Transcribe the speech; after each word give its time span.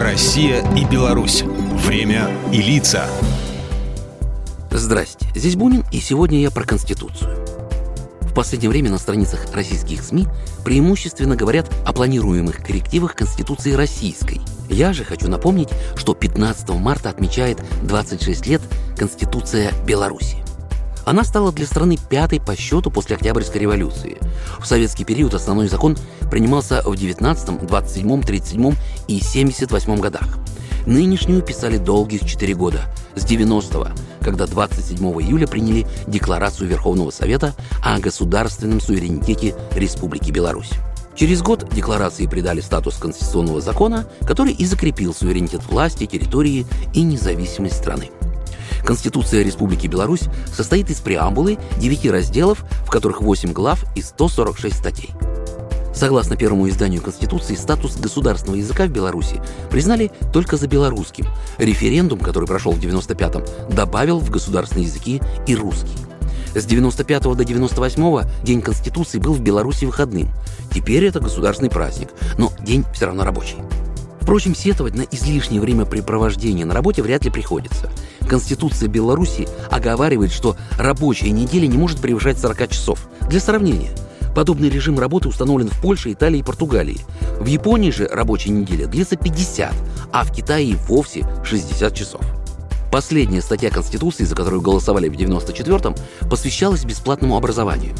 Россия 0.00 0.64
и 0.74 0.86
Беларусь. 0.86 1.42
Время 1.42 2.30
и 2.50 2.62
лица. 2.62 3.04
Здрасте, 4.70 5.26
здесь 5.34 5.56
Бунин, 5.56 5.84
и 5.92 6.00
сегодня 6.00 6.40
я 6.40 6.50
про 6.50 6.64
Конституцию. 6.64 7.36
В 8.22 8.32
последнее 8.32 8.70
время 8.70 8.88
на 8.88 8.96
страницах 8.96 9.54
российских 9.54 10.02
СМИ 10.02 10.26
преимущественно 10.64 11.36
говорят 11.36 11.70
о 11.84 11.92
планируемых 11.92 12.64
коррективах 12.64 13.14
Конституции 13.14 13.72
российской. 13.72 14.40
Я 14.70 14.94
же 14.94 15.04
хочу 15.04 15.28
напомнить, 15.28 15.68
что 15.96 16.14
15 16.14 16.70
марта 16.70 17.10
отмечает 17.10 17.62
26 17.82 18.46
лет 18.46 18.62
Конституция 18.96 19.70
Беларуси. 19.86 20.38
Она 21.04 21.24
стала 21.24 21.52
для 21.52 21.66
страны 21.66 21.98
пятой 22.08 22.40
по 22.40 22.56
счету 22.56 22.90
после 22.90 23.16
Октябрьской 23.16 23.60
революции. 23.60 24.18
В 24.58 24.66
советский 24.66 25.04
период 25.04 25.34
основной 25.34 25.68
закон 25.68 25.96
принимался 26.30 26.82
в 26.84 26.96
19, 26.96 27.66
27, 27.66 28.22
37 28.22 28.74
и 29.08 29.20
78 29.20 29.96
годах. 29.96 30.38
Нынешнюю 30.86 31.42
писали 31.42 31.76
долгих 31.76 32.24
4 32.24 32.54
года, 32.54 32.80
с 33.14 33.24
90-го, 33.24 33.88
когда 34.22 34.46
27 34.46 34.98
июля 35.20 35.46
приняли 35.46 35.86
Декларацию 36.06 36.68
Верховного 36.68 37.10
Совета 37.10 37.54
о 37.82 37.98
государственном 37.98 38.80
суверенитете 38.80 39.54
Республики 39.74 40.30
Беларусь. 40.30 40.70
Через 41.14 41.42
год 41.42 41.68
декларации 41.74 42.26
придали 42.26 42.60
статус 42.60 42.96
конституционного 42.96 43.60
закона, 43.60 44.06
который 44.26 44.52
и 44.52 44.64
закрепил 44.64 45.12
суверенитет 45.12 45.62
власти, 45.64 46.06
территории 46.06 46.66
и 46.94 47.02
независимость 47.02 47.76
страны. 47.76 48.10
Конституция 48.84 49.42
Республики 49.42 49.86
Беларусь 49.86 50.24
состоит 50.54 50.90
из 50.90 51.00
преамбулы 51.00 51.58
9 51.78 52.10
разделов, 52.10 52.64
в 52.86 52.90
которых 52.90 53.20
8 53.20 53.52
глав 53.52 53.84
и 53.94 54.02
146 54.02 54.76
статей. 54.76 55.10
Согласно 55.94 56.36
первому 56.36 56.68
изданию 56.68 57.02
Конституции, 57.02 57.54
статус 57.54 57.96
государственного 57.96 58.56
языка 58.56 58.86
в 58.86 58.90
Беларуси 58.90 59.42
признали 59.70 60.10
только 60.32 60.56
за 60.56 60.66
белорусским. 60.66 61.26
Референдум, 61.58 62.20
который 62.20 62.46
прошел 62.46 62.72
в 62.72 62.78
95-м, 62.78 63.74
добавил 63.74 64.18
в 64.18 64.30
государственные 64.30 64.86
языки 64.86 65.20
и 65.46 65.54
русский. 65.54 65.98
С 66.54 66.64
95 66.64 67.22
до 67.36 67.44
98 67.44 68.44
День 68.44 68.62
Конституции 68.62 69.18
был 69.18 69.34
в 69.34 69.40
Беларуси 69.40 69.84
выходным. 69.84 70.30
Теперь 70.72 71.04
это 71.04 71.20
государственный 71.20 71.70
праздник, 71.70 72.08
но 72.38 72.52
день 72.60 72.84
все 72.94 73.06
равно 73.06 73.24
рабочий. 73.24 73.56
Впрочем, 74.20 74.54
сетовать 74.54 74.94
на 74.94 75.02
излишнее 75.02 75.60
времяпрепровождение 75.60 76.64
на 76.64 76.74
работе 76.74 77.02
вряд 77.02 77.24
ли 77.24 77.30
приходится. 77.30 77.90
Конституция 78.30 78.88
Беларуси 78.88 79.48
оговаривает, 79.72 80.30
что 80.30 80.56
рабочая 80.78 81.30
неделя 81.30 81.66
не 81.66 81.76
может 81.76 82.00
превышать 82.00 82.38
40 82.38 82.68
часов. 82.70 83.08
Для 83.28 83.40
сравнения, 83.40 83.90
подобный 84.36 84.70
режим 84.70 85.00
работы 85.00 85.28
установлен 85.28 85.68
в 85.68 85.80
Польше, 85.82 86.12
Италии 86.12 86.38
и 86.38 86.42
Португалии. 86.44 87.00
В 87.40 87.46
Японии 87.46 87.90
же 87.90 88.06
рабочая 88.06 88.50
неделя 88.50 88.86
длится 88.86 89.16
50, 89.16 89.72
а 90.12 90.22
в 90.22 90.32
Китае 90.32 90.68
и 90.68 90.74
вовсе 90.76 91.26
60 91.42 91.92
часов. 91.92 92.20
Последняя 92.92 93.42
статья 93.42 93.68
Конституции, 93.68 94.22
за 94.22 94.36
которую 94.36 94.62
голосовали 94.62 95.08
в 95.08 95.14
94-м, 95.14 95.96
посвящалась 96.30 96.84
бесплатному 96.84 97.36
образованию. 97.36 97.96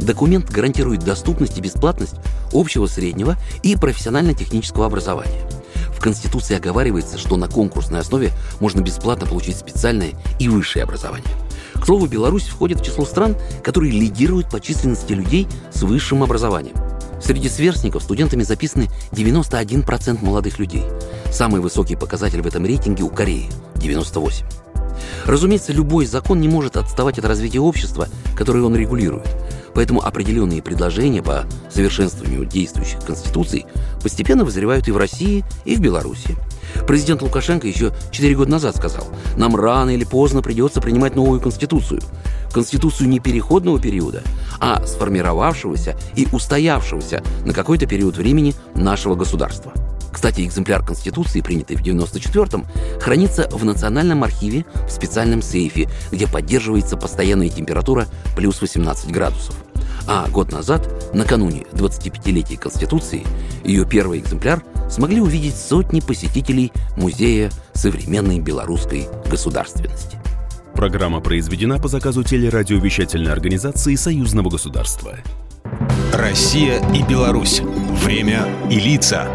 Документ 0.00 0.50
гарантирует 0.50 1.04
доступность 1.04 1.58
и 1.58 1.60
бесплатность 1.60 2.16
общего 2.52 2.86
среднего 2.86 3.36
и 3.62 3.76
профессионально-технического 3.76 4.86
образования– 4.86 5.42
Конституции 6.04 6.54
оговаривается, 6.54 7.16
что 7.16 7.38
на 7.38 7.48
конкурсной 7.48 8.00
основе 8.00 8.30
можно 8.60 8.82
бесплатно 8.82 9.26
получить 9.26 9.56
специальное 9.56 10.10
и 10.38 10.50
высшее 10.50 10.82
образование. 10.82 11.30
К 11.72 11.86
слову, 11.86 12.06
Беларусь 12.06 12.46
входит 12.46 12.80
в 12.80 12.84
число 12.84 13.06
стран, 13.06 13.34
которые 13.62 13.90
лидируют 13.90 14.50
по 14.50 14.60
численности 14.60 15.14
людей 15.14 15.48
с 15.72 15.80
высшим 15.80 16.22
образованием. 16.22 16.76
Среди 17.22 17.48
сверстников 17.48 18.02
студентами 18.02 18.42
записаны 18.42 18.88
91% 19.12 20.22
молодых 20.22 20.58
людей. 20.58 20.84
Самый 21.32 21.62
высокий 21.62 21.96
показатель 21.96 22.42
в 22.42 22.46
этом 22.46 22.66
рейтинге 22.66 23.02
у 23.02 23.08
Кореи– 23.08 23.48
98%. 23.76 24.44
Разумеется, 25.24 25.72
любой 25.72 26.04
закон 26.04 26.38
не 26.38 26.48
может 26.48 26.76
отставать 26.76 27.18
от 27.18 27.24
развития 27.24 27.60
общества, 27.60 28.08
которое 28.36 28.62
он 28.62 28.76
регулирует. 28.76 29.26
Поэтому 29.74 30.04
определенные 30.04 30.62
предложения 30.62 31.22
по 31.22 31.44
совершенствованию 31.70 32.44
действующих 32.44 33.00
конституций 33.00 33.66
постепенно 34.02 34.44
вызревают 34.44 34.88
и 34.88 34.92
в 34.92 34.96
России, 34.96 35.44
и 35.64 35.76
в 35.76 35.80
Беларуси. 35.80 36.36
Президент 36.86 37.22
Лукашенко 37.22 37.66
еще 37.66 37.92
4 38.10 38.34
года 38.34 38.52
назад 38.52 38.76
сказал, 38.76 39.06
нам 39.36 39.54
рано 39.56 39.90
или 39.90 40.04
поздно 40.04 40.42
придется 40.42 40.80
принимать 40.80 41.14
новую 41.14 41.40
конституцию. 41.40 42.00
Конституцию 42.52 43.08
не 43.08 43.20
переходного 43.20 43.80
периода, 43.80 44.22
а 44.60 44.84
сформировавшегося 44.86 45.96
и 46.14 46.28
устоявшегося 46.30 47.22
на 47.44 47.52
какой-то 47.52 47.86
период 47.86 48.16
времени 48.16 48.54
нашего 48.74 49.14
государства. 49.14 49.72
Кстати, 50.14 50.42
экземпляр 50.42 50.84
Конституции, 50.84 51.40
принятый 51.40 51.76
в 51.76 51.82
94-м, 51.82 52.66
хранится 53.00 53.48
в 53.50 53.64
Национальном 53.64 54.22
архиве 54.22 54.64
в 54.86 54.90
специальном 54.90 55.42
сейфе, 55.42 55.88
где 56.12 56.28
поддерживается 56.28 56.96
постоянная 56.96 57.48
температура 57.48 58.06
плюс 58.36 58.60
18 58.60 59.10
градусов. 59.10 59.56
А 60.06 60.28
год 60.28 60.52
назад, 60.52 60.88
накануне 61.14 61.64
25-летия 61.72 62.56
Конституции, 62.56 63.26
ее 63.64 63.84
первый 63.84 64.20
экземпляр 64.20 64.62
смогли 64.88 65.20
увидеть 65.20 65.56
сотни 65.56 65.98
посетителей 65.98 66.72
Музея 66.96 67.50
современной 67.72 68.38
белорусской 68.38 69.08
государственности. 69.28 70.18
Программа 70.74 71.20
произведена 71.20 71.78
по 71.78 71.88
заказу 71.88 72.22
телерадиовещательной 72.22 73.32
организации 73.32 73.96
Союзного 73.96 74.48
государства. 74.48 75.16
Россия 76.12 76.80
и 76.92 77.02
Беларусь. 77.02 77.60
Время 78.04 78.46
и 78.70 78.78
лица. 78.78 79.28